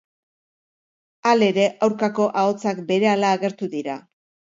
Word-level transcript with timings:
Halere, 1.31 1.65
aurkako 1.87 2.25
ahotsak 2.45 2.81
berehala 2.89 3.31
agertu 3.39 3.71
dira. 3.75 3.99